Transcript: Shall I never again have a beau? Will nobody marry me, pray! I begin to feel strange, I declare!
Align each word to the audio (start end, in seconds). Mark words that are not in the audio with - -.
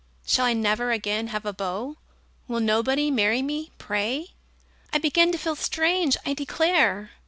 Shall 0.25 0.45
I 0.47 0.53
never 0.53 0.89
again 0.89 1.27
have 1.27 1.45
a 1.45 1.53
beau? 1.53 1.95
Will 2.47 2.59
nobody 2.59 3.11
marry 3.11 3.43
me, 3.43 3.69
pray! 3.77 4.29
I 4.91 4.97
begin 4.97 5.31
to 5.31 5.37
feel 5.37 5.55
strange, 5.55 6.17
I 6.25 6.33
declare! 6.33 7.11